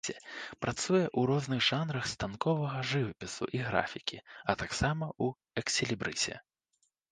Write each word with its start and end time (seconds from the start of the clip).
Працуе 0.65 1.01
ў 1.01 1.21
розных 1.31 1.59
жанрах 1.71 2.07
станковага 2.13 2.79
жывапісу 2.93 3.49
і 3.59 3.63
графікі, 3.69 4.17
а 4.25 4.51
таксама 4.65 5.05
ў 5.23 5.65
экслібрысе. 5.65 6.35